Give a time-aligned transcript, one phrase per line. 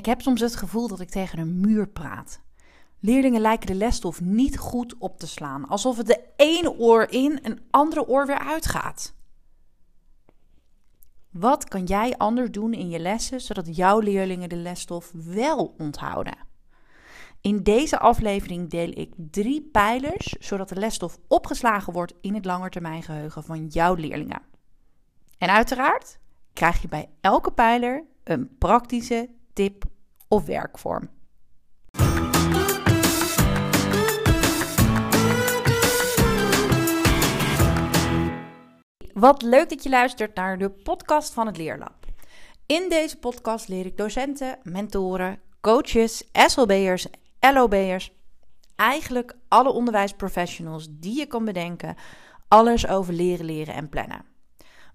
[0.00, 2.40] Ik heb soms het gevoel dat ik tegen een muur praat.
[3.00, 7.42] Leerlingen lijken de lesstof niet goed op te slaan, alsof het de ene oor in
[7.42, 9.14] en andere oor weer uitgaat.
[11.30, 16.36] Wat kan jij anders doen in je lessen zodat jouw leerlingen de lesstof wel onthouden?
[17.40, 23.44] In deze aflevering deel ik drie pijlers zodat de lesstof opgeslagen wordt in het langetermijngeheugen
[23.44, 24.42] van jouw leerlingen.
[25.38, 26.18] En uiteraard
[26.52, 29.38] krijg je bij elke pijler een praktische
[30.28, 31.08] of werkvorm.
[39.12, 42.06] Wat leuk dat je luistert naar de podcast van het Leerlab.
[42.66, 47.06] In deze podcast leer ik docenten, mentoren, coaches, SLB'ers,
[47.40, 48.12] LOB'ers,
[48.76, 51.96] eigenlijk alle onderwijsprofessionals die je kan bedenken,
[52.48, 54.24] alles over leren, leren en plannen.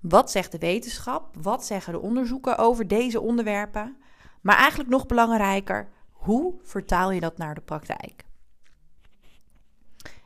[0.02, 1.36] Wat zegt de wetenschap?
[1.42, 3.98] Wat zeggen de onderzoeken over deze onderwerpen?
[4.46, 8.26] Maar eigenlijk nog belangrijker, hoe vertaal je dat naar de praktijk?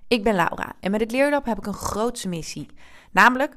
[0.07, 2.69] Ik ben Laura en met het Leerlab heb ik een grootse missie.
[3.11, 3.55] Namelijk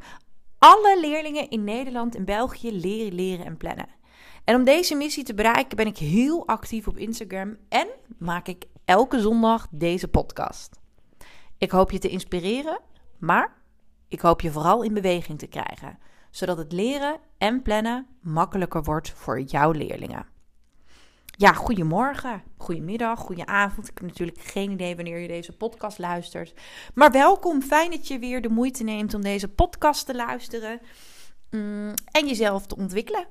[0.59, 3.89] alle leerlingen in Nederland en België leren, leren en plannen.
[4.45, 7.89] En om deze missie te bereiken ben ik heel actief op Instagram en
[8.19, 10.81] maak ik elke zondag deze podcast.
[11.59, 12.81] Ik hoop je te inspireren,
[13.19, 13.63] maar
[14.09, 15.99] ik hoop je vooral in beweging te krijgen,
[16.31, 20.32] zodat het leren en plannen makkelijker wordt voor jouw leerlingen.
[21.37, 23.89] Ja, goedemorgen, goedemiddag, goedenavond.
[23.89, 26.61] Ik heb natuurlijk geen idee wanneer je deze podcast luistert.
[26.95, 30.81] Maar welkom, fijn dat je weer de moeite neemt om deze podcast te luisteren.
[31.51, 33.27] Mm, en jezelf te ontwikkelen.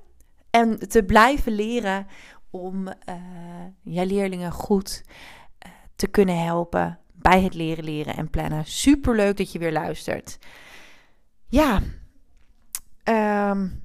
[0.49, 2.07] En te blijven leren
[2.49, 2.93] om uh,
[3.81, 8.65] je leerlingen goed uh, te kunnen helpen bij het leren, leren en plannen.
[8.65, 10.37] Super leuk dat je weer luistert.
[11.47, 11.81] Ja,
[13.49, 13.83] um,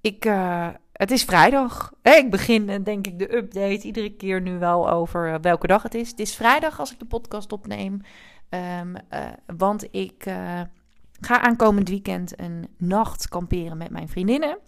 [0.00, 0.68] ik, uh,
[1.02, 1.92] het is vrijdag.
[2.02, 5.82] Ik begin eh, denk ik de update iedere keer nu wel over eh, welke dag
[5.82, 6.10] het is.
[6.10, 8.00] Het is vrijdag als ik de podcast opneem.
[8.80, 10.24] Um, uh, want ik
[11.20, 14.58] ga aankomend weekend een nacht kamperen met mijn vriendinnen.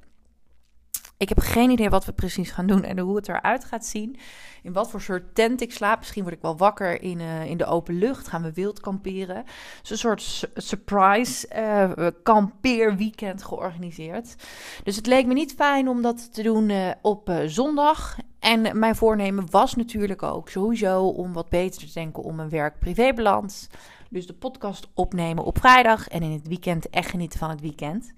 [1.17, 4.17] Ik heb geen idee wat we precies gaan doen en hoe het eruit gaat zien.
[4.63, 5.99] In wat voor soort tent ik slaap.
[5.99, 8.29] Misschien word ik wel wakker in, uh, in de open lucht.
[8.29, 9.45] Gaan we wild kamperen.
[9.81, 14.37] Dus een soort surprise uh, kampeerweekend georganiseerd.
[14.83, 18.17] Dus het leek me niet fijn om dat te doen uh, op zondag.
[18.39, 23.67] En mijn voornemen was natuurlijk ook sowieso om wat beter te denken om mijn werk-privébalans.
[24.11, 28.13] Dus de podcast opnemen op vrijdag en in het weekend echt genieten van het weekend.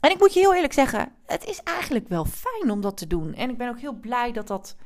[0.00, 3.06] En ik moet je heel eerlijk zeggen, het is eigenlijk wel fijn om dat te
[3.06, 3.34] doen.
[3.34, 4.76] En ik ben ook heel blij dat dat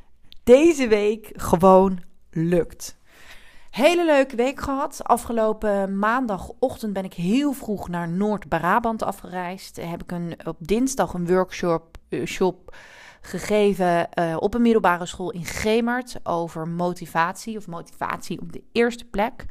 [0.45, 2.99] deze week gewoon lukt.
[3.71, 5.01] Hele leuke week gehad.
[5.03, 9.77] Afgelopen maandagochtend ben ik heel vroeg naar Noord-Brabant afgereisd.
[9.77, 12.77] Heb ik een, op dinsdag een workshop uh, shop
[13.21, 19.05] gegeven uh, op een middelbare school in Gemert over motivatie of motivatie op de eerste
[19.05, 19.45] plek.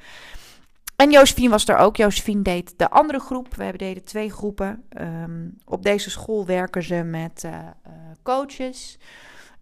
[1.03, 1.96] En was er ook.
[1.96, 3.56] Josephine deed de andere groep.
[3.56, 4.84] We deden twee groepen.
[5.02, 7.91] Um, op deze school werken ze met uh, uh,
[8.22, 8.97] coaches.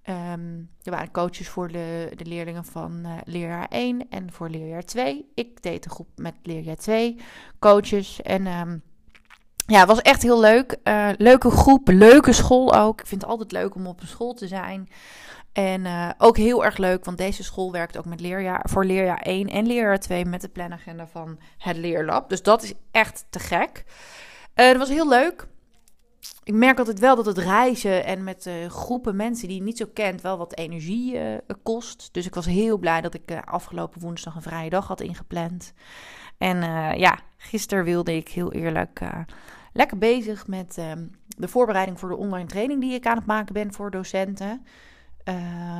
[0.09, 4.83] Um, er waren coaches voor de, de leerlingen van uh, leerjaar 1 en voor leerjaar
[4.83, 5.25] 2.
[5.35, 7.17] Ik deed de groep met leerjaar 2
[7.59, 8.21] coaches.
[8.21, 8.81] En um,
[9.65, 10.77] ja, het was echt heel leuk.
[11.17, 12.99] leuke groep, leuke school ook.
[12.99, 14.89] Ik vind het altijd leuk om op een school te zijn.
[15.53, 19.21] En uh, ook heel erg leuk, want deze school werkt ook met leerjaar, voor leerjaar
[19.21, 22.29] 1 en leerjaar 2 met de planagenda van het Leerlab.
[22.29, 23.83] Dus dat is echt te gek.
[24.55, 25.47] Uh, dat was heel leuk.
[26.43, 29.77] Ik merk altijd wel dat het reizen en met uh, groepen mensen die je niet
[29.77, 31.19] zo kent wel wat energie
[31.63, 32.09] kost.
[32.11, 35.73] Dus ik was heel blij dat ik afgelopen woensdag een vrije dag had ingepland.
[36.37, 36.57] En
[36.97, 39.01] ja, gisteren wilde ik heel eerlijk
[39.73, 43.53] lekker bezig met ehm, de voorbereiding voor de online training die ik aan het maken
[43.53, 44.65] ben voor docenten.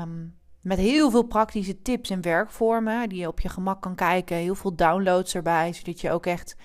[0.01, 4.37] Um, met heel veel praktische tips en werkvormen die je op je gemak kan kijken.
[4.37, 6.55] Heel veel downloads erbij, zodat je ook echt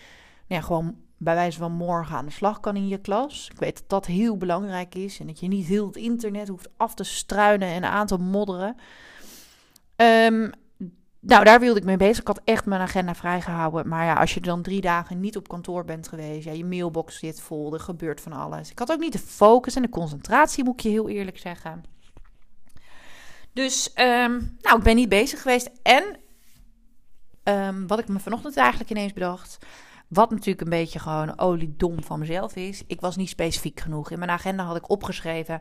[0.48, 3.48] nou ja, gewoon bij wijze van morgen aan de slag kan in je klas.
[3.52, 6.68] Ik weet dat dat heel belangrijk is en dat je niet heel het internet hoeft
[6.76, 8.76] af te struinen en aan te modderen.
[9.96, 10.50] Um,
[11.20, 12.20] nou, daar wilde ik mee bezig.
[12.20, 13.88] Ik had echt mijn agenda vrijgehouden.
[13.88, 17.18] Maar ja, als je dan drie dagen niet op kantoor bent geweest, ja, je mailbox
[17.18, 18.70] zit vol, er gebeurt van alles.
[18.70, 21.95] Ik had ook niet de focus en de concentratie, moet ik je heel eerlijk zeggen.
[23.56, 25.70] Dus, um, nou, ik ben niet bezig geweest.
[25.82, 26.16] En
[27.44, 29.58] um, wat ik me vanochtend eigenlijk ineens bedacht.
[30.08, 32.82] Wat natuurlijk een beetje gewoon oliedom van mezelf is.
[32.86, 34.10] Ik was niet specifiek genoeg.
[34.10, 35.60] In mijn agenda had ik opgeschreven.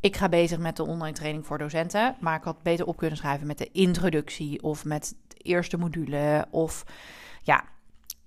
[0.00, 2.16] Ik ga bezig met de online training voor docenten.
[2.20, 4.62] Maar ik had beter op kunnen schrijven met de introductie.
[4.62, 6.46] Of met de eerste module.
[6.50, 6.84] Of
[7.42, 7.64] ja,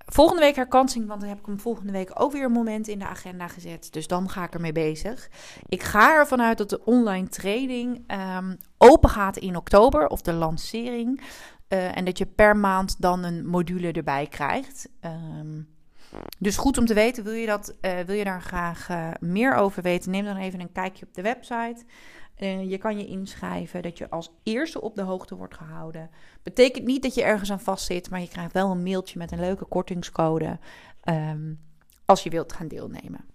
[0.06, 3.00] volgende week herkansing, want dan heb ik hem volgende week ook weer een moment in
[3.00, 3.94] de agenda gezet.
[3.94, 5.29] Dus dan ga ik ermee bezig.
[5.67, 10.34] Ik ga ervan uit dat de online training um, open gaat in oktober, of de
[10.34, 11.22] lancering.
[11.70, 14.90] Uh, en dat je per maand dan een module erbij krijgt.
[15.06, 15.70] Um,
[16.38, 19.56] dus goed om te weten, wil je, dat, uh, wil je daar graag uh, meer
[19.56, 20.12] over weten?
[20.12, 21.84] Neem dan even een kijkje op de website.
[22.68, 26.10] Je kan je inschrijven dat je als eerste op de hoogte wordt gehouden.
[26.44, 29.40] Betekent niet dat je ergens aan vastzit, maar je krijgt wel een mailtje met een
[29.40, 30.60] leuke kortingscode
[31.04, 31.60] um,
[32.06, 33.26] als je wilt gaan deelnemen.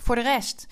[0.00, 0.66] Voor de rest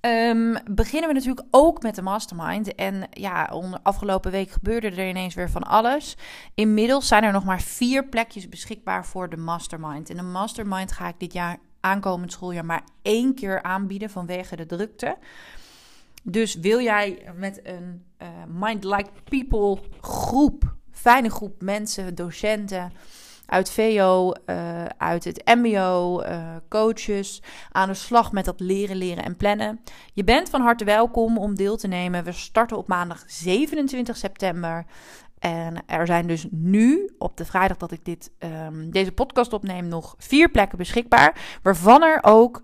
[0.00, 2.74] um, beginnen we natuurlijk ook met de mastermind.
[2.74, 3.52] En ja,
[3.82, 6.16] afgelopen week gebeurde er ineens weer van alles.
[6.54, 10.10] Inmiddels zijn er nog maar vier plekjes beschikbaar voor de mastermind.
[10.10, 14.66] En de mastermind ga ik dit jaar aankomend schooljaar maar één keer aanbieden vanwege de
[14.66, 15.16] drukte.
[16.22, 22.92] Dus wil jij met een uh, Mind Like People groep, fijne groep mensen, docenten
[23.48, 27.42] uit VO, uh, uit het MBO, uh, coaches,
[27.72, 29.80] aan de slag met dat leren, leren en plannen.
[30.12, 32.24] Je bent van harte welkom om deel te nemen.
[32.24, 34.84] We starten op maandag 27 september.
[35.38, 39.88] En er zijn dus nu, op de vrijdag dat ik dit, um, deze podcast opneem,
[39.88, 41.58] nog vier plekken beschikbaar.
[41.62, 42.62] Waarvan er ook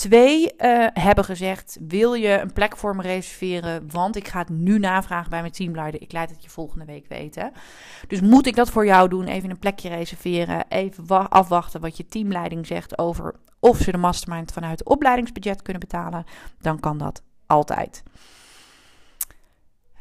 [0.00, 3.90] Twee uh, hebben gezegd: wil je een plek voor me reserveren?
[3.90, 6.02] Want ik ga het nu navragen bij mijn teamleider.
[6.02, 7.52] Ik laat het je volgende week weten.
[8.08, 9.26] Dus moet ik dat voor jou doen?
[9.26, 10.64] Even een plekje reserveren.
[10.68, 15.80] Even afwachten wat je teamleiding zegt over of ze de mastermind vanuit het opleidingsbudget kunnen
[15.80, 16.24] betalen.
[16.60, 18.02] Dan kan dat altijd.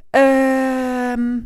[0.10, 1.40] Ehm.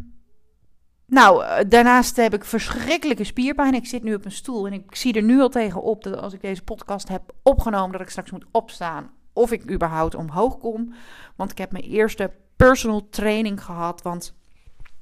[1.14, 3.74] Nou, eh, daarnaast heb ik verschrikkelijke spierpijn.
[3.74, 6.18] Ik zit nu op een stoel en ik zie er nu al tegen op dat
[6.18, 9.12] als ik deze podcast heb opgenomen, dat ik straks moet opstaan.
[9.34, 10.94] Of ik überhaupt omhoog kom.
[11.36, 14.02] Want ik heb mijn eerste personal training gehad.
[14.02, 14.34] Want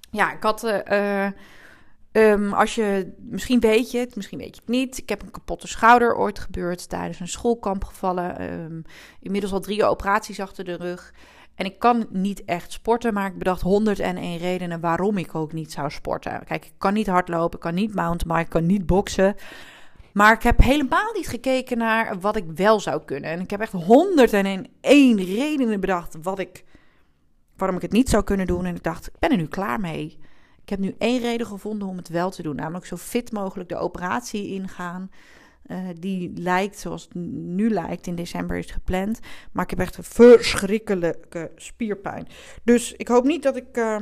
[0.09, 0.63] ja, ik had.
[0.63, 1.27] Uh,
[2.11, 4.97] um, als je, misschien weet je het, misschien weet je het niet.
[4.97, 8.53] Ik heb een kapotte schouder ooit gebeurd tijdens een schoolkamp gevallen.
[8.53, 8.83] Um,
[9.19, 11.13] inmiddels al drie operaties achter de rug.
[11.56, 15.71] En ik kan niet echt sporten, maar ik bedacht 101 redenen waarom ik ook niet
[15.71, 16.44] zou sporten.
[16.45, 19.36] Kijk, ik kan niet hardlopen, ik kan niet mountainbiken, ik kan niet boksen.
[20.13, 23.30] Maar ik heb helemaal niet gekeken naar wat ik wel zou kunnen.
[23.30, 24.68] En ik heb echt 101
[25.15, 26.63] redenen bedacht wat ik,
[27.57, 28.65] waarom ik het niet zou kunnen doen.
[28.65, 30.19] En ik dacht, ik ben er nu klaar mee.
[30.63, 32.56] Ik heb nu één reden gevonden om het wel te doen.
[32.56, 35.09] Namelijk zo fit mogelijk de operatie ingaan.
[35.67, 39.19] Uh, die lijkt zoals het nu lijkt, in december is gepland.
[39.51, 42.27] Maar ik heb echt een verschrikkelijke spierpijn.
[42.63, 43.95] Dus ik hoop niet dat ik uh,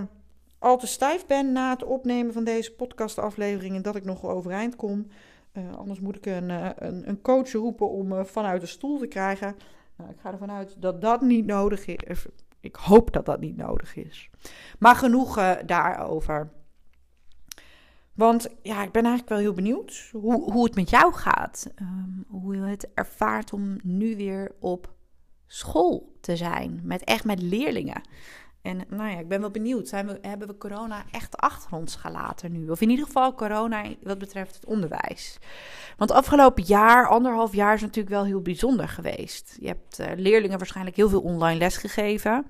[0.60, 3.76] al te stijf ben na het opnemen van deze podcastaflevering.
[3.76, 5.08] En dat ik nog overeind kom.
[5.54, 6.50] Uh, anders moet ik een,
[6.86, 9.56] een, een, coach roepen om vanuit de stoel te krijgen.
[9.96, 12.26] Nou, ik ga ervan uit dat dat niet nodig is.
[12.60, 14.30] Ik hoop dat dat niet nodig is.
[14.80, 16.50] Maar genoeg daarover.
[18.20, 21.68] Want ja, ik ben eigenlijk wel heel benieuwd hoe, hoe het met jou gaat.
[21.82, 24.94] Um, hoe je het ervaart om nu weer op
[25.48, 26.82] school te zijn.
[26.84, 28.02] Met echt met leerlingen.
[28.62, 29.88] En nou ja, ik ben wel benieuwd.
[29.88, 32.70] Zijn we, hebben we corona echt achter ons gelaten nu?
[32.70, 35.38] Of in ieder geval corona wat betreft het onderwijs.
[35.98, 39.58] Want afgelopen jaar, anderhalf jaar, is natuurlijk wel heel bijzonder geweest.
[39.60, 42.46] Je hebt uh, leerlingen waarschijnlijk heel veel online les gegeven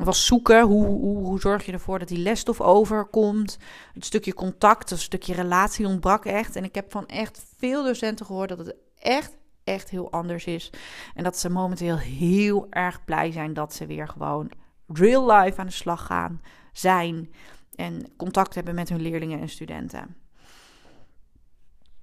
[0.00, 0.62] was zoeken.
[0.62, 3.58] Hoe, hoe, hoe, zorg je ervoor dat die lesstof overkomt?
[3.94, 6.56] Het stukje contact, een stukje relatie ontbrak echt.
[6.56, 10.70] En ik heb van echt veel docenten gehoord dat het echt, echt heel anders is.
[11.14, 14.50] En dat ze momenteel heel erg blij zijn dat ze weer gewoon
[14.86, 16.40] real life aan de slag gaan,
[16.72, 17.32] zijn.
[17.74, 20.16] En contact hebben met hun leerlingen en studenten.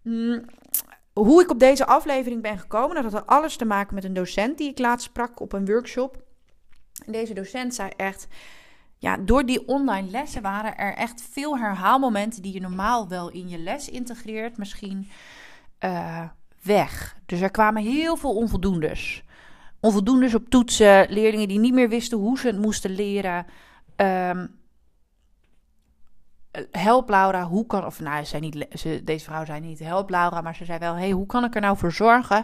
[0.01, 0.45] Mm,
[1.13, 4.57] hoe ik op deze aflevering ben gekomen, dat had alles te maken met een docent
[4.57, 6.27] die ik laatst sprak op een workshop.
[7.05, 8.27] Deze docent zei echt,
[8.97, 13.49] ja, door die online lessen waren er echt veel herhaalmomenten die je normaal wel in
[13.49, 15.09] je les integreert, misschien
[15.79, 16.21] uh,
[16.61, 17.17] weg.
[17.25, 19.23] Dus er kwamen heel veel onvoldoendes.
[19.79, 23.45] Onvoldoendes op toetsen, leerlingen die niet meer wisten hoe ze het moesten leren.
[23.95, 24.58] Um,
[26.71, 30.41] help Laura, hoe kan, of nou, ze niet, ze, deze vrouw zei niet help Laura,
[30.41, 32.43] maar ze zei wel, hey, hoe kan ik er nou voor zorgen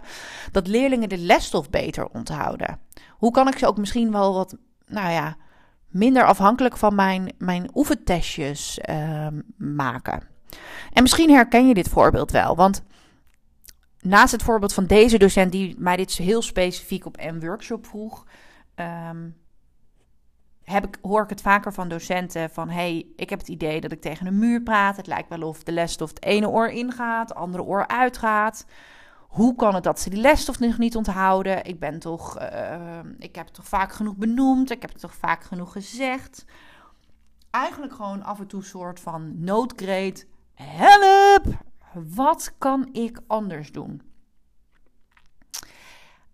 [0.52, 2.78] dat leerlingen de lesstof beter onthouden?
[3.10, 5.36] Hoe kan ik ze ook misschien wel wat, nou ja,
[5.88, 10.22] minder afhankelijk van mijn, mijn oefentestjes uh, maken?
[10.92, 12.82] En misschien herken je dit voorbeeld wel, want
[14.00, 18.26] naast het voorbeeld van deze docent die mij dit heel specifiek op een workshop vroeg,
[19.10, 19.36] um,
[20.66, 22.68] heb ik, hoor ik het vaker van docenten van...
[22.68, 24.96] hey, ik heb het idee dat ik tegen een muur praat.
[24.96, 28.66] Het lijkt wel of de lesstof het ene oor ingaat, het andere oor uitgaat.
[29.28, 31.64] Hoe kan het dat ze die lesstof nog niet onthouden?
[31.64, 32.40] Ik ben toch...
[32.40, 34.70] Uh, ik heb het toch vaak genoeg benoemd?
[34.70, 36.44] Ik heb het toch vaak genoeg gezegd?
[37.50, 40.26] Eigenlijk gewoon af en toe soort van noodkreet.
[40.54, 41.44] Help!
[42.14, 44.02] Wat kan ik anders doen?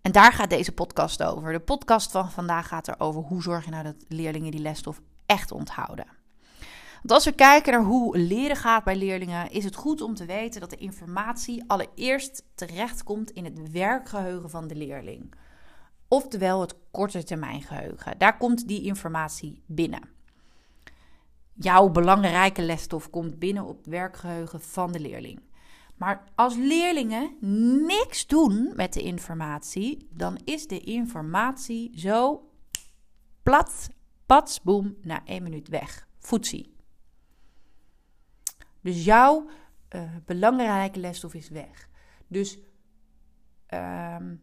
[0.03, 1.51] En daar gaat deze podcast over.
[1.51, 5.51] De podcast van vandaag gaat erover hoe zorg je nou dat leerlingen die lesstof echt
[5.51, 6.05] onthouden.
[6.93, 10.25] Want als we kijken naar hoe leren gaat bij leerlingen, is het goed om te
[10.25, 15.33] weten dat de informatie allereerst terechtkomt in het werkgeheugen van de leerling.
[16.07, 18.17] Oftewel het korte termijn geheugen.
[18.17, 20.09] Daar komt die informatie binnen.
[21.53, 25.39] Jouw belangrijke lesstof komt binnen op het werkgeheugen van de leerling.
[25.95, 27.37] Maar als leerlingen
[27.85, 32.49] niks doen met de informatie, dan is de informatie zo
[33.43, 33.89] plat,
[34.25, 36.07] pats, boem, na één minuut weg.
[36.19, 36.75] Voetzie.
[38.81, 39.49] Dus jouw
[39.95, 41.89] uh, belangrijke lesstof is weg.
[42.27, 42.59] Dus
[43.73, 44.41] um,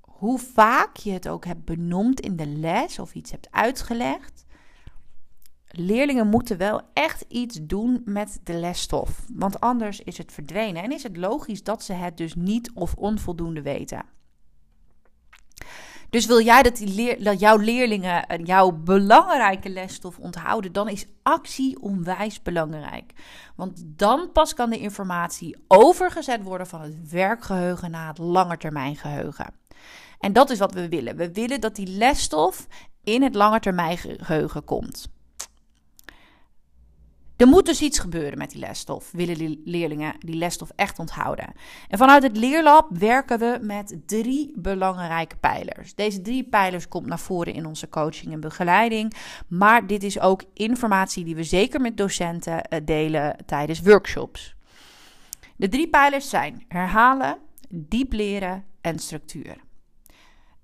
[0.00, 4.44] hoe vaak je het ook hebt benoemd in de les of iets hebt uitgelegd,
[5.70, 9.24] leerlingen moeten wel echt iets doen met de lesstof.
[9.32, 12.94] Want anders is het verdwenen en is het logisch dat ze het dus niet of
[12.94, 14.04] onvoldoende weten.
[16.10, 23.12] Dus wil jij dat, jouw leerlingen jouw belangrijke lesstof onthouden, dan is actie onwijs belangrijk.
[23.56, 29.54] Want dan pas kan de informatie overgezet worden van het werkgeheugen naar het langetermijngeheugen.
[30.18, 31.16] En dat is wat we willen.
[31.16, 32.66] We willen dat die lesstof
[33.04, 35.19] in het langetermijngeheugen komt.
[37.40, 41.52] Er moet dus iets gebeuren met die lesstof, willen leerlingen die lesstof echt onthouden.
[41.88, 45.94] En vanuit het leerlab werken we met drie belangrijke pijlers.
[45.94, 49.14] Deze drie pijlers komt naar voren in onze coaching en begeleiding,
[49.48, 54.54] maar dit is ook informatie die we zeker met docenten eh, delen tijdens workshops.
[55.56, 59.56] De drie pijlers zijn herhalen, diep leren en structuur.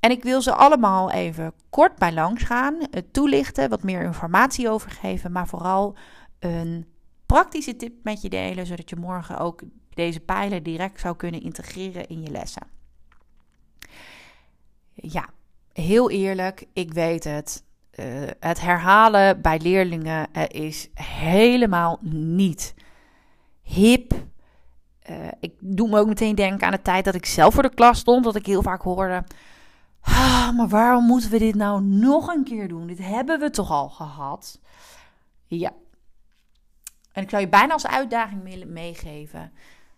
[0.00, 4.71] En ik wil ze allemaal even kort bij langs gaan, eh, toelichten, wat meer informatie
[4.71, 5.97] over geven, maar vooral
[6.38, 6.87] een
[7.26, 9.62] praktische tip met je delen, zodat je morgen ook
[9.95, 12.66] deze pijlen direct zou kunnen integreren in je lessen.
[14.95, 15.28] Ja,
[15.73, 17.64] heel eerlijk, ik weet het.
[18.00, 18.07] Uh,
[18.40, 22.75] het herhalen bij leerlingen uh, is helemaal niet
[23.62, 24.12] hip.
[25.11, 27.75] Uh, ik doe me ook meteen denken aan de tijd dat ik zelf voor de
[27.75, 29.25] klas stond, dat ik heel vaak hoorde.
[30.00, 32.87] Ah, maar waarom moeten we dit nou nog een keer doen?
[32.87, 34.61] Dit hebben we toch al gehad?
[35.47, 35.73] Ja,
[37.16, 39.52] en ik zou je bijna als uitdaging meegeven.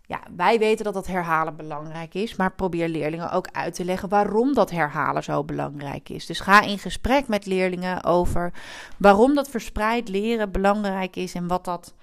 [0.07, 4.09] Ja, wij weten dat dat herhalen belangrijk is, maar probeer leerlingen ook uit te leggen
[4.09, 6.27] waarom dat herhalen zo belangrijk is.
[6.27, 8.53] Dus ga in gesprek met leerlingen over
[8.97, 11.95] waarom dat verspreid leren belangrijk is en wat dat,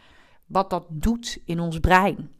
[0.45, 2.31] wat dat doet in ons brein.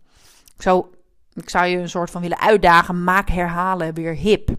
[0.57, 0.89] Zo,
[1.33, 4.49] ik zou je een soort van willen uitdagen, maak herhalen weer hip.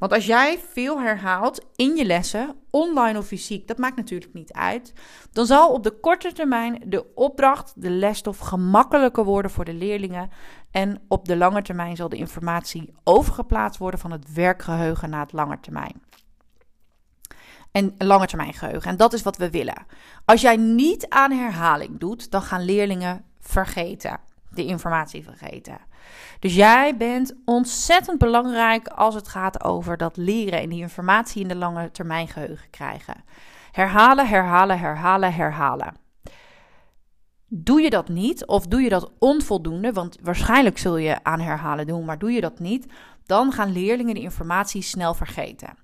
[0.00, 4.52] Want als jij veel herhaalt in je lessen, online of fysiek, dat maakt natuurlijk niet
[4.52, 4.92] uit,
[5.32, 10.30] dan zal op de korte termijn de opdracht, de lesstof gemakkelijker worden voor de leerlingen.
[10.70, 15.32] En op de lange termijn zal de informatie overgeplaatst worden van het werkgeheugen naar het
[15.32, 16.02] lange termijn.
[17.72, 18.90] En lange termijn geheugen.
[18.90, 19.86] En dat is wat we willen.
[20.24, 24.20] Als jij niet aan herhaling doet, dan gaan leerlingen vergeten.
[24.50, 25.78] De informatie vergeten.
[26.38, 31.48] Dus jij bent ontzettend belangrijk als het gaat over dat leren en die informatie in
[31.48, 33.24] de lange termijn geheugen krijgen.
[33.72, 35.94] Herhalen, herhalen, herhalen, herhalen.
[37.52, 41.86] Doe je dat niet, of doe je dat onvoldoende, want waarschijnlijk zul je aan herhalen
[41.86, 42.86] doen, maar doe je dat niet,
[43.26, 45.74] dan gaan leerlingen de informatie snel vergeten.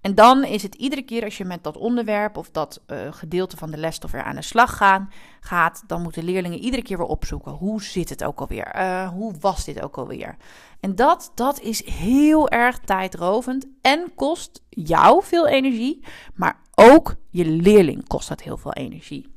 [0.00, 3.56] En dan is het iedere keer als je met dat onderwerp of dat uh, gedeelte
[3.56, 7.06] van de lesstof weer aan de slag gaan, gaat, dan moeten leerlingen iedere keer weer
[7.06, 7.52] opzoeken.
[7.52, 8.76] Hoe zit het ook alweer?
[8.76, 10.36] Uh, hoe was dit ook alweer?
[10.80, 16.04] En dat, dat is heel erg tijdrovend en kost jou veel energie,
[16.34, 19.33] maar ook je leerling kost dat heel veel energie.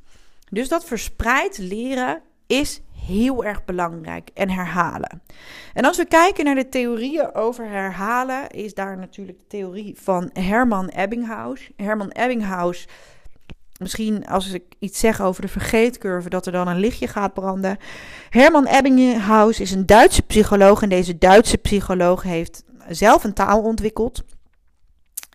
[0.50, 4.30] Dus dat verspreid leren is heel erg belangrijk.
[4.34, 5.22] En herhalen.
[5.74, 10.30] En als we kijken naar de theorieën over herhalen, is daar natuurlijk de theorie van
[10.34, 11.70] Herman Ebbinghaus.
[11.76, 12.88] Herman Ebbinghaus.
[13.80, 17.78] Misschien als ik iets zeg over de vergeetcurve, dat er dan een lichtje gaat branden.
[18.30, 20.82] Herman Ebbinghaus is een Duitse psycholoog.
[20.82, 24.24] En deze Duitse psycholoog heeft zelf een taal ontwikkeld.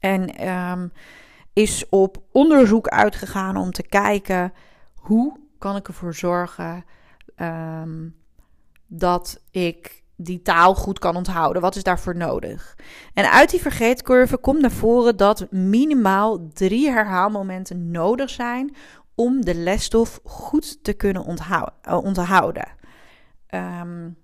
[0.00, 0.92] En um,
[1.52, 4.52] is op onderzoek uitgegaan om te kijken
[5.02, 6.84] hoe kan ik ervoor zorgen
[7.42, 8.08] Ehm,
[8.86, 11.62] dat ik die taal goed kan onthouden.
[11.62, 12.76] Wat is daarvoor nodig?
[13.14, 18.74] En uit die vergeetcurve komt naar voren dat minimaal drie herhaalmomenten nodig zijn
[19.14, 21.74] om de lesstof goed te kunnen onthouden.
[21.88, 22.68] Uh, onthouden.
[23.54, 24.16] Um,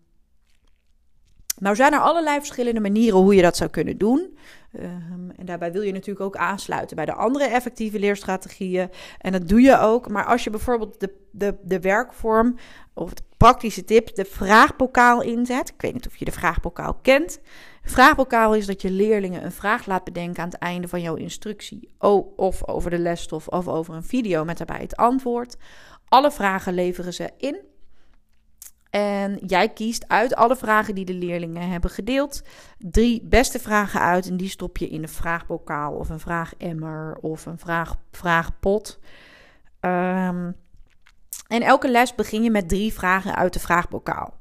[1.58, 4.38] Nou zijn er allerlei verschillende manieren hoe je dat zou kunnen doen.
[4.72, 8.90] Um, en daarbij wil je natuurlijk ook aansluiten bij de andere effectieve leerstrategieën.
[9.18, 10.08] En dat doe je ook.
[10.08, 12.56] Maar als je bijvoorbeeld de, de, de werkvorm
[12.94, 15.68] of de praktische tip, de vraagbokaal inzet.
[15.68, 17.40] Ik weet niet of je de vraagbokaal kent.
[17.82, 21.94] Vraagbokaal is dat je leerlingen een vraag laat bedenken aan het einde van jouw instructie.
[22.36, 25.56] Of over de lesstof of over een video met daarbij het antwoord.
[26.08, 27.60] Alle vragen leveren ze in.
[28.90, 32.42] En jij kiest uit alle vragen die de leerlingen hebben gedeeld
[32.78, 34.28] drie beste vragen uit.
[34.28, 38.98] En die stop je in een vraagbokaal of een vraagemmer of een vraag, vraagpot.
[39.80, 40.56] Um,
[41.48, 44.38] en elke les begin je met drie vragen uit de vraagbokaal.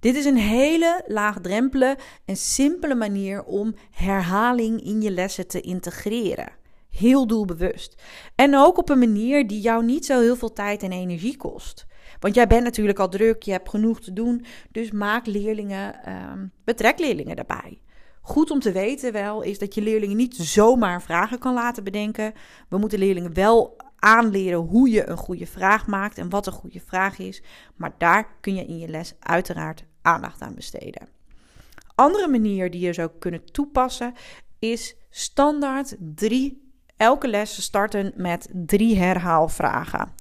[0.00, 6.52] Dit is een hele laagdrempele en simpele manier om herhaling in je lessen te integreren.
[6.90, 8.02] Heel doelbewust.
[8.34, 11.85] En ook op een manier die jou niet zo heel veel tijd en energie kost.
[12.20, 14.44] Want jij bent natuurlijk al druk, je hebt genoeg te doen.
[14.70, 17.80] Dus maak leerlingen, um, betrek leerlingen daarbij.
[18.20, 22.32] Goed om te weten wel is dat je leerlingen niet zomaar vragen kan laten bedenken.
[22.68, 26.80] We moeten leerlingen wel aanleren hoe je een goede vraag maakt en wat een goede
[26.80, 27.42] vraag is.
[27.76, 31.08] Maar daar kun je in je les uiteraard aandacht aan besteden.
[31.94, 34.14] Andere manier die je zou kunnen toepassen
[34.58, 36.64] is standaard drie.
[36.96, 40.12] Elke les starten met drie herhaalvragen.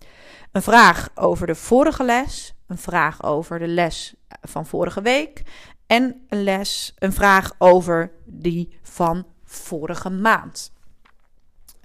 [0.56, 5.44] Een vraag over de vorige les, een vraag over de les van vorige week
[5.88, 10.72] en een les, een vraag over die van vorige maand.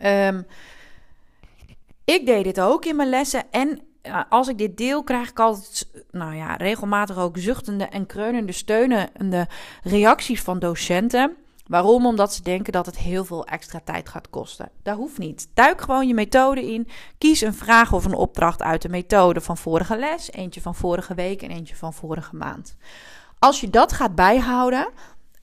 [0.05, 0.47] Um,
[2.05, 3.81] ik deed dit ook in mijn lessen en
[4.29, 9.49] als ik dit deel, krijg ik altijd, nou ja, regelmatig ook zuchtende en kreunende steunende
[9.83, 11.37] reacties van docenten.
[11.71, 12.07] Waarom?
[12.07, 14.71] Omdat ze denken dat het heel veel extra tijd gaat kosten.
[14.83, 15.49] Dat hoeft niet.
[15.55, 16.89] Duik gewoon je methode in.
[17.19, 21.15] Kies een vraag of een opdracht uit de methode van vorige les, eentje van vorige
[21.15, 22.77] week en eentje van vorige maand.
[23.39, 24.89] Als je dat gaat bijhouden,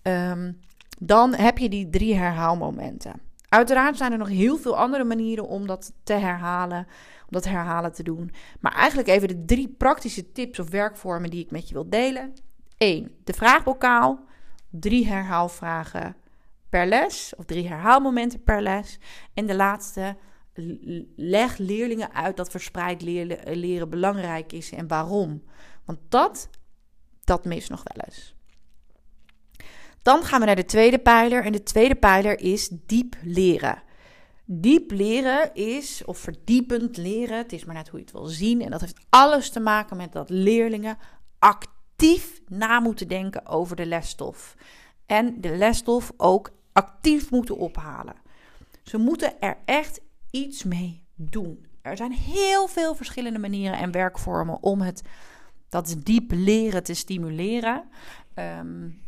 [0.01, 0.51] ehm,
[0.99, 3.21] dan heb je die drie herhaalmomenten.
[3.49, 6.87] Uiteraard zijn er nog heel veel andere manieren om dat te herhalen,
[7.19, 8.31] om dat herhalen te doen.
[8.59, 12.33] Maar eigenlijk even de drie praktische tips of werkvormen die ik met je wil delen.
[12.77, 13.11] 1.
[13.23, 14.25] De vraagbokaal.
[14.69, 16.15] Drie herhaalvragen
[16.69, 18.99] per les of drie herhaalmomenten per les.
[19.33, 20.17] En de laatste,
[21.15, 25.43] leg leerlingen uit dat verspreid leren, belangrijk is en waarom.
[25.85, 26.49] Want dat,
[27.23, 28.35] dat mis nog wel eens.
[30.01, 31.43] Dan gaan we naar de tweede pijler.
[31.43, 33.83] En de tweede pijler is diep leren.
[34.45, 38.61] Diep leren is, of verdiepend leren, het is maar net hoe je het wil zien.
[38.61, 40.97] En dat heeft alles te maken met dat leerlingen
[41.39, 41.75] actief
[42.47, 44.55] na moeten denken over de lesstof.
[45.05, 48.15] En de lesstof ook actief moeten ophalen.
[48.83, 51.65] Ze moeten er echt iets mee doen.
[51.81, 55.01] Er zijn heel veel verschillende manieren en werkvormen om het,
[55.69, 57.83] dat diep leren te stimuleren.
[58.35, 59.01] Um,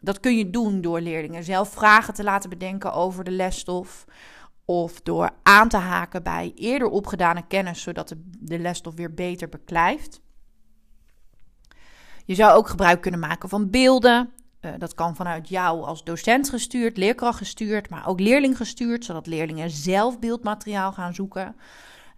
[0.00, 4.04] dat kun je doen door leerlingen zelf vragen te laten bedenken over de lesstof.
[4.64, 9.48] Of door aan te haken bij eerder opgedane kennis, zodat de, de lesstof weer beter
[9.48, 10.20] beklijft.
[12.24, 14.30] Je zou ook gebruik kunnen maken van beelden.
[14.60, 19.26] Uh, dat kan vanuit jou als docent gestuurd, leerkracht gestuurd, maar ook leerling gestuurd, zodat
[19.26, 21.56] leerlingen zelf beeldmateriaal gaan zoeken.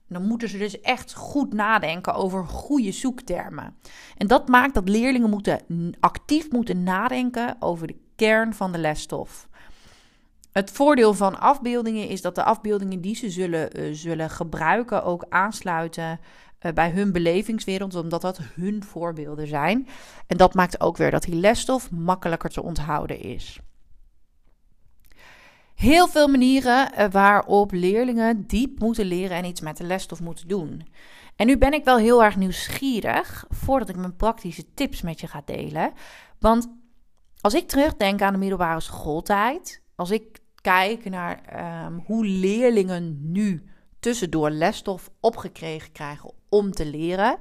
[0.09, 3.75] Dan moeten ze dus echt goed nadenken over goede zoektermen.
[4.17, 5.61] En dat maakt dat leerlingen moeten,
[6.01, 9.49] actief moeten nadenken over de kern van de lesstof.
[10.53, 15.27] Het voordeel van afbeeldingen is dat de afbeeldingen die ze zullen, uh, zullen gebruiken ook
[15.29, 16.21] aansluiten
[16.75, 19.89] bij hun belevingswereld, omdat dat hun voorbeelden zijn.
[20.27, 23.61] En dat maakt ook weer dat die lesstof makkelijker te onthouden is.
[25.75, 30.49] Heel veel manieren eh, waarop leerlingen diep moeten leren en iets met de lesstof moeten
[30.49, 30.87] doen.
[31.37, 35.27] En nu ben ik wel heel erg nieuwsgierig voordat ik mijn praktische tips met je
[35.27, 35.93] ga delen.
[36.39, 36.69] Want
[37.41, 41.41] als ik terugdenk aan de middelbare schooltijd, als ik kijk naar
[41.87, 47.37] um, hoe leerlingen nu tussendoor lesstof opgekregen krijgen om te leren,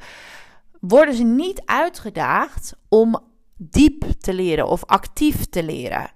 [0.79, 3.19] worden ze niet uitgedaagd om
[3.57, 6.09] diep te leren of actief te leren.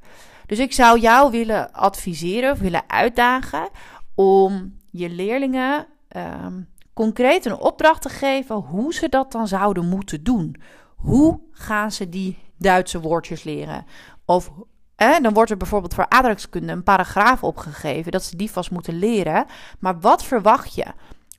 [0.46, 3.70] Dus ik zou jou willen adviseren of willen uitdagen
[4.16, 10.24] om je leerlingen um, concreet een opdracht te geven hoe ze dat dan zouden moeten
[10.24, 10.56] doen.
[10.96, 13.86] Hoe gaan ze die Duitse woordjes leren?
[14.26, 14.52] Of
[14.96, 19.46] dan wordt er bijvoorbeeld voor aardrijkskunde een paragraaf opgegeven dat ze die vast moeten leren.
[19.80, 20.86] Maar wat verwacht je?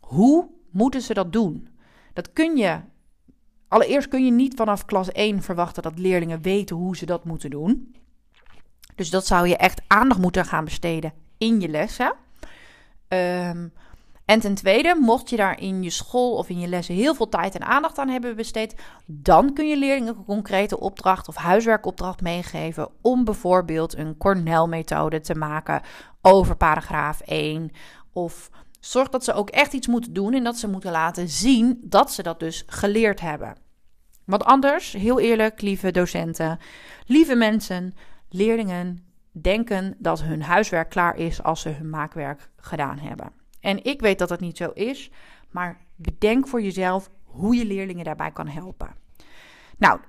[0.00, 1.68] Hoe moeten ze dat doen?
[2.12, 2.80] Dat kun je.
[3.68, 7.50] Allereerst kun je niet vanaf klas 1 verwachten dat leerlingen weten hoe ze dat moeten
[7.50, 7.94] doen.
[8.94, 12.14] Dus dat zou je echt aandacht moeten gaan besteden in je lessen.
[13.08, 13.72] Um,
[14.30, 17.28] En ten tweede, mocht je daar in je school of in je lessen heel veel
[17.28, 18.74] tijd en aandacht aan hebben besteed,
[19.06, 25.34] dan kun je leerlingen een concrete opdracht of huiswerkopdracht meegeven om bijvoorbeeld een Cornell-methode te
[25.34, 25.82] maken
[26.22, 27.70] over paragraaf 1.
[28.12, 31.80] Of zorg dat ze ook echt iets moeten doen en dat ze moeten laten zien
[31.82, 33.56] dat ze dat dus geleerd hebben.
[34.24, 36.58] Want anders, heel eerlijk, lieve docenten,
[37.06, 37.94] lieve mensen,
[38.28, 43.32] leerlingen denken dat hun huiswerk klaar is als ze hun maakwerk gedaan hebben.
[43.60, 45.10] En ik weet dat dat niet zo is,
[45.50, 48.94] maar bedenk voor jezelf hoe je leerlingen daarbij kan helpen.
[49.78, 50.00] Nou,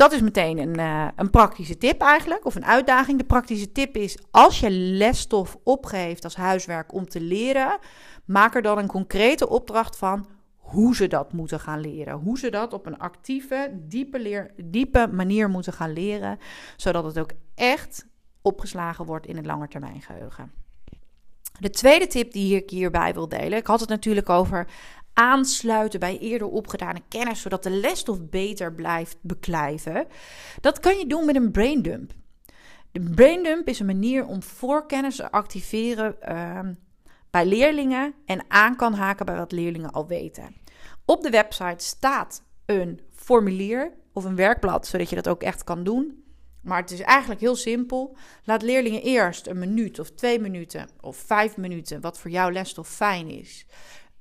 [0.00, 3.18] dat is meteen een, uh, een praktische tip eigenlijk, of een uitdaging.
[3.18, 7.78] De praktische tip is, als je lesstof opgeeft als huiswerk om te leren,
[8.24, 12.14] maak er dan een concrete opdracht van hoe ze dat moeten gaan leren.
[12.14, 16.38] Hoe ze dat op een actieve, diepe, leer, diepe manier moeten gaan leren,
[16.76, 18.06] zodat het ook echt
[18.42, 20.52] opgeslagen wordt in het langetermijngeheugen.
[21.58, 24.66] De tweede tip die ik hierbij wil delen, ik had het natuurlijk over
[25.20, 30.06] aansluiten bij eerder opgedane kennis, zodat de lesstof beter blijft beklijven.
[30.60, 32.12] Dat kan je doen met een braindump.
[32.92, 36.58] De braindump is een manier om voorkennis te activeren uh,
[37.30, 40.54] bij leerlingen en aan kan haken bij wat leerlingen al weten.
[41.04, 45.84] Op de website staat een formulier of een werkblad, zodat je dat ook echt kan
[45.84, 46.24] doen.
[46.62, 48.16] Maar het is eigenlijk heel simpel.
[48.44, 52.88] Laat leerlingen eerst een minuut of twee minuten of vijf minuten, wat voor jouw lesstof
[52.88, 53.66] fijn is,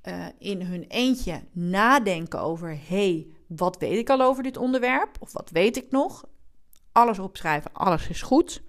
[0.07, 5.17] uh, in hun eentje nadenken over: hey, wat weet ik al over dit onderwerp?
[5.19, 6.25] Of wat weet ik nog?
[6.91, 8.62] Alles opschrijven, alles is goed.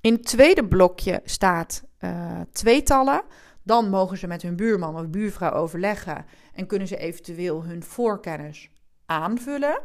[0.00, 3.22] In het tweede blokje staat uh, tweetallen.
[3.62, 8.70] Dan mogen ze met hun buurman of buurvrouw overleggen en kunnen ze eventueel hun voorkennis
[9.06, 9.80] aanvullen.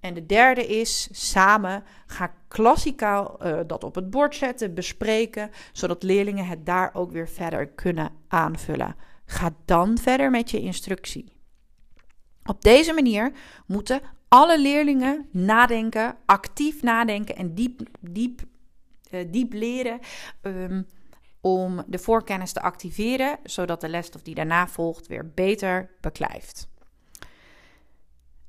[0.00, 6.02] En de derde is samen ga klassikaal uh, dat op het bord zetten, bespreken, zodat
[6.02, 8.96] leerlingen het daar ook weer verder kunnen aanvullen.
[9.32, 11.32] Ga dan verder met je instructie.
[12.44, 13.32] Op deze manier
[13.66, 18.40] moeten alle leerlingen nadenken, actief nadenken en diep, diep,
[19.10, 20.00] uh, diep leren.
[20.42, 20.86] Um,
[21.40, 26.68] om de voorkennis te activeren, zodat de lesstof die daarna volgt weer beter beklijft.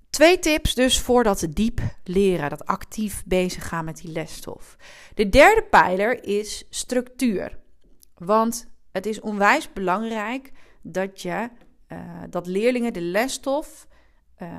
[0.10, 4.76] Twee tips dus voor dat diep leren, dat actief bezig gaan met die lesstof.
[5.14, 7.60] De derde pijler is structuur.
[8.18, 10.52] Want het is onwijs belangrijk
[10.84, 11.50] dat, je,
[11.88, 13.88] uh, dat leerlingen de lesstof
[14.42, 14.50] uh,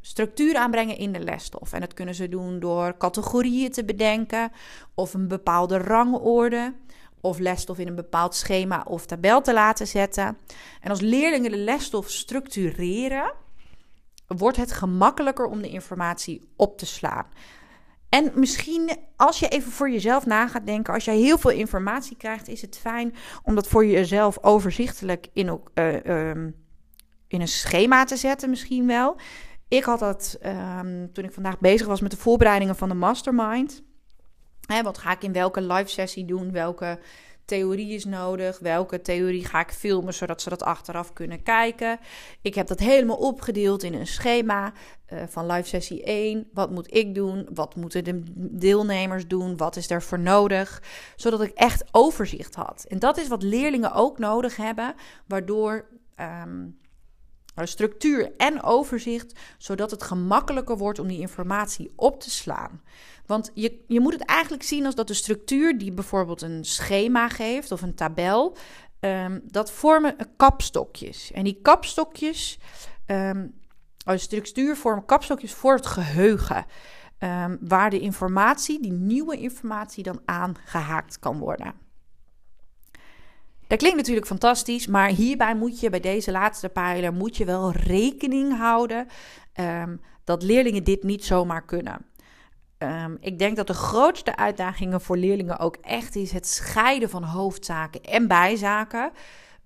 [0.00, 1.72] structuur aanbrengen in de lesstof.
[1.72, 4.52] En dat kunnen ze doen door categorieën te bedenken
[4.94, 6.74] of een bepaalde rangorde
[7.20, 10.38] of lesstof in een bepaald schema of tabel te laten zetten.
[10.80, 13.32] En als leerlingen de lesstof structureren,
[14.26, 17.26] wordt het gemakkelijker om de informatie op te slaan.
[18.16, 22.16] En misschien als je even voor jezelf na gaat denken, als jij heel veel informatie
[22.16, 26.30] krijgt, is het fijn om dat voor jezelf overzichtelijk in, uh,
[27.28, 29.16] in een schema te zetten, misschien wel.
[29.68, 30.38] Ik had dat
[30.80, 33.82] um, toen ik vandaag bezig was met de voorbereidingen van de mastermind.
[34.66, 36.52] Hè, wat ga ik in welke live sessie doen?
[36.52, 36.98] Welke
[37.46, 38.58] theorie is nodig?
[38.58, 41.98] Welke theorie ga ik filmen zodat ze dat achteraf kunnen kijken?
[42.42, 44.72] Ik heb dat helemaal opgedeeld in een schema
[45.12, 46.48] uh, van live sessie 1.
[46.52, 47.48] Wat moet ik doen?
[47.54, 48.22] Wat moeten de
[48.58, 49.56] deelnemers doen?
[49.56, 50.82] Wat is er voor nodig?
[51.16, 52.84] Zodat ik echt overzicht had.
[52.88, 54.94] En dat is wat leerlingen ook nodig hebben,
[55.26, 55.88] waardoor.
[56.20, 56.78] Um,
[57.64, 62.82] structuur en overzicht, zodat het gemakkelijker wordt om die informatie op te slaan.
[63.26, 67.28] Want je, je moet het eigenlijk zien als dat de structuur die bijvoorbeeld een schema
[67.28, 68.56] geeft of een tabel,
[69.00, 71.32] um, dat vormen kapstokjes.
[71.32, 72.58] En die kapstokjes,
[73.06, 73.54] um,
[74.04, 76.66] de structuur vormen kapstokjes voor het geheugen.
[77.18, 81.85] Um, waar de informatie, die nieuwe informatie, dan aangehaakt kan worden.
[83.66, 87.72] Dat klinkt natuurlijk fantastisch, maar hierbij moet je bij deze laatste pijler moet je wel
[87.72, 89.06] rekening houden
[89.60, 92.06] um, dat leerlingen dit niet zomaar kunnen.
[92.78, 97.22] Um, ik denk dat de grootste uitdagingen voor leerlingen ook echt is het scheiden van
[97.22, 99.10] hoofdzaken en bijzaken.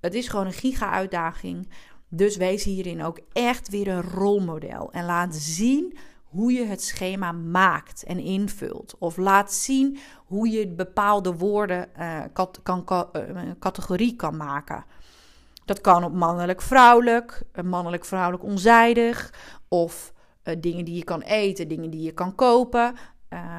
[0.01, 1.69] Het is gewoon een giga-uitdaging.
[2.09, 4.93] Dus wees hierin ook echt weer een rolmodel.
[4.93, 5.97] En laat zien
[6.31, 8.95] hoe je het schema maakt en invult.
[8.99, 11.89] Of laat zien hoe je bepaalde woorden
[12.33, 14.85] kat, kan, uh, categorie kan maken.
[15.65, 19.35] Dat kan op mannelijk-vrouwelijk, mannelijk-vrouwelijk onzijdig
[19.69, 20.13] of
[20.59, 22.95] dingen die je kan eten, dingen die je kan kopen.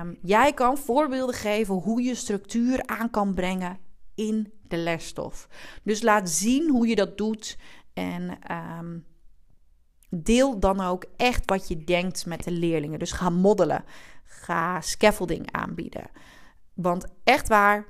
[0.02, 3.80] Um, jij kan voorbeelden geven hoe je structuur aan kan brengen
[4.16, 5.48] in de lesstof.
[5.84, 7.58] Dus laat zien hoe je dat doet
[7.94, 8.38] en
[8.80, 9.06] um,
[10.12, 13.00] deel dan ook echt wat je denkt met de leerlingen.
[13.00, 13.84] Dus ga moddelen,
[14.24, 16.10] ga scaffolding aanbieden.
[16.74, 17.86] Want echt waar,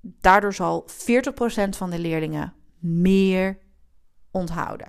[0.00, 3.58] daardoor zal 40% van de leerlingen meer
[4.30, 4.88] onthouden.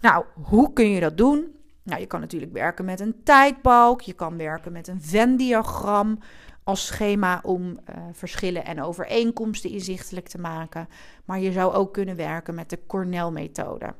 [0.00, 1.56] Nou, hoe kun je dat doen?
[1.82, 6.18] Nou, je kan natuurlijk werken met een tijdbalk, je kan werken met een Venn-diagram
[6.62, 7.76] als schema om uh,
[8.12, 10.88] verschillen en overeenkomsten inzichtelijk te maken.
[11.24, 13.94] Maar je zou ook kunnen werken met de Cornell-methode.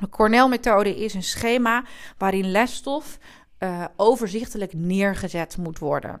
[0.00, 1.84] De Cornell-methode is een schema
[2.18, 3.18] waarin lesstof
[3.58, 6.20] uh, overzichtelijk neergezet moet worden.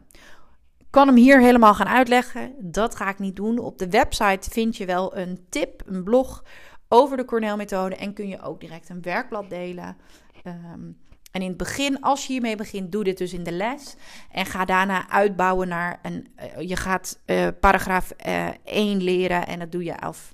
[0.78, 2.54] Ik kan hem hier helemaal gaan uitleggen.
[2.58, 3.58] Dat ga ik niet doen.
[3.58, 6.44] Op de website vind je wel een tip, een blog
[6.88, 9.96] over de Cornell-methode en kun je ook direct een werkblad delen.
[10.44, 10.98] Um,
[11.30, 13.96] en in het begin, als je hiermee begint, doe dit dus in de les.
[14.30, 16.26] En ga daarna uitbouwen naar een.
[16.36, 20.32] Uh, je gaat uh, paragraaf uh, eh, 1 leren en dat doe je of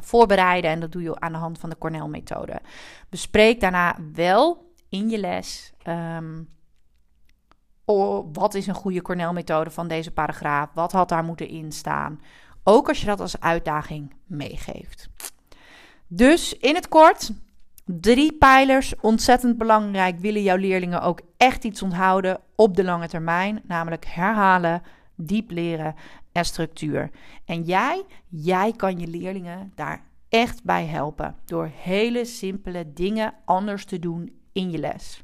[0.00, 2.60] voorbereiden en dat doe je aan de hand van de Cornell-methode.
[3.08, 5.72] Bespreek daarna wel in je les.
[5.88, 6.48] Um,
[7.84, 10.68] oh, wat is een goede Cornell-methode van deze paragraaf?
[10.74, 12.20] Wat had daar moeten instaan?
[12.64, 15.08] Ook als je dat als uitdaging meegeeft.
[16.06, 17.30] Dus in het kort,
[17.90, 23.60] Drie pijlers, ontzettend belangrijk, willen jouw leerlingen ook echt iets onthouden op de lange termijn,
[23.66, 24.82] namelijk herhalen,
[25.16, 25.94] diep leren
[26.44, 27.10] structuur.
[27.44, 33.84] En jij, jij kan je leerlingen daar echt bij helpen door hele simpele dingen anders
[33.84, 35.22] te doen in je les.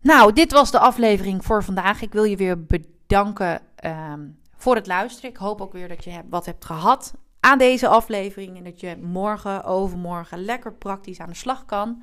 [0.00, 2.02] Nou, dit was de aflevering voor vandaag.
[2.02, 5.30] Ik wil je weer bedanken um, voor het luisteren.
[5.30, 8.56] Ik hoop ook weer dat je wat hebt gehad aan deze aflevering.
[8.56, 12.02] En dat je morgen, overmorgen lekker praktisch aan de slag kan.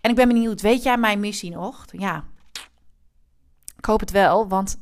[0.00, 1.84] En ik ben benieuwd, weet jij mijn missie nog?
[1.90, 2.24] Ja,
[3.76, 4.78] ik hoop het wel, want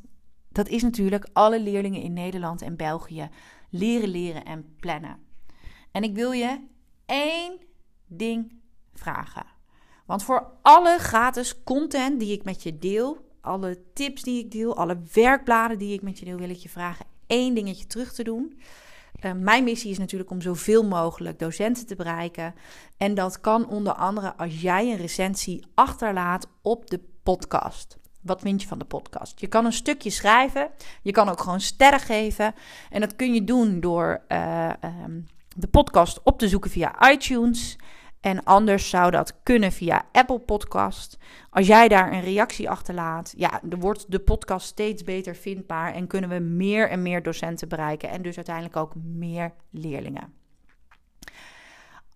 [0.57, 3.29] dat is natuurlijk alle leerlingen in Nederland en België
[3.71, 5.19] leren, leren en plannen.
[5.91, 6.61] En ik wil je
[7.07, 7.59] één
[8.07, 8.61] ding
[8.95, 9.47] vragen.
[10.07, 14.77] Want voor alle gratis content die ik met je deel, alle tips die ik deel,
[14.77, 18.25] alle werkbladen die ik met je deel, wil ik je vragen één dingetje terug te
[18.25, 18.61] doen.
[19.21, 22.55] Uh, mijn missie is natuurlijk om zoveel mogelijk docenten te bereiken.
[22.97, 27.99] En dat kan onder andere als jij een recensie achterlaat op de podcast.
[28.27, 29.41] Wat vind je van de podcast?
[29.41, 30.71] Je kan een stukje schrijven.
[31.03, 32.55] Je kan ook gewoon sterren geven.
[32.91, 34.71] En dat kun je doen door uh,
[35.05, 37.79] um, de podcast op te zoeken via iTunes.
[38.21, 41.19] En anders zou dat kunnen via Apple Podcast.
[41.51, 46.07] Als jij daar een reactie achterlaat, ja, dan wordt de podcast steeds beter vindbaar en
[46.07, 50.46] kunnen we meer en meer docenten bereiken en dus uiteindelijk ook meer leerlingen.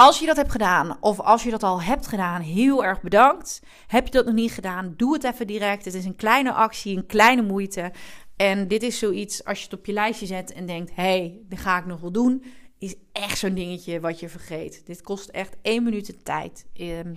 [0.00, 3.62] Als je dat hebt gedaan, of als je dat al hebt gedaan, heel erg bedankt.
[3.86, 5.84] Heb je dat nog niet gedaan, doe het even direct.
[5.84, 7.92] Het is een kleine actie, een kleine moeite.
[8.36, 11.40] En dit is zoiets als je het op je lijstje zet en denkt: hé, hey,
[11.48, 12.44] dit ga ik nog wel doen
[12.78, 14.86] is echt zo'n dingetje wat je vergeet.
[14.86, 16.66] Dit kost echt één minuut de tijd.
[16.74, 17.14] Um,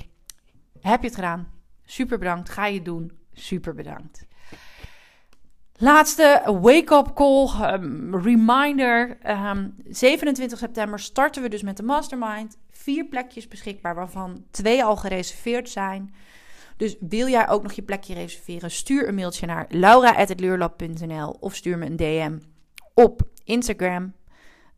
[0.81, 1.47] heb je het gedaan?
[1.83, 2.49] Super bedankt.
[2.49, 3.11] Ga je het doen?
[3.33, 4.25] Super bedankt.
[5.77, 9.09] Laatste wake-up call, um, reminder.
[9.09, 12.57] Um, ehm, 27 september starten we dus met de mastermind.
[12.69, 16.13] Vier plekjes beschikbaar, waarvan twee al gereserveerd zijn.
[16.77, 18.71] Dus wil jij ook nog je plekje reserveren?
[18.71, 22.37] Stuur een mailtje naar laura.leurlab.nl of stuur me een DM
[22.93, 24.13] op Instagram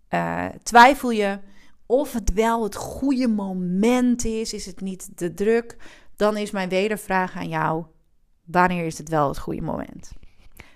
[0.10, 1.39] uh, twijfel je
[1.86, 5.77] of het wel het goede moment is, is het niet te druk,
[6.15, 7.86] dan is mijn wedervraag aan jou:
[8.43, 10.12] wanneer is het wel het goede moment?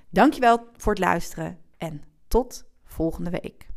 [0.10, 3.69] Dankjewel voor het luisteren en tot volgende week.